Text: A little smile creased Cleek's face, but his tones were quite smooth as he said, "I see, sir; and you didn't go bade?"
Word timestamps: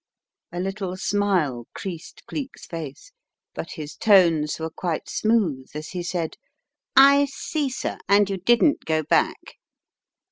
A 0.51 0.59
little 0.59 0.97
smile 0.97 1.67
creased 1.75 2.23
Cleek's 2.25 2.65
face, 2.65 3.11
but 3.53 3.73
his 3.73 3.95
tones 3.95 4.57
were 4.59 4.71
quite 4.71 5.07
smooth 5.07 5.69
as 5.75 5.89
he 5.89 6.01
said, 6.01 6.37
"I 6.95 7.25
see, 7.25 7.69
sir; 7.69 7.99
and 8.09 8.27
you 8.27 8.37
didn't 8.37 8.85
go 8.85 9.03
bade?" 9.03 9.35